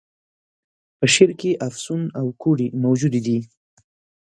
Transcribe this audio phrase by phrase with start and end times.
[0.97, 3.39] په شعر کي افسون او کوډې موجودي دي.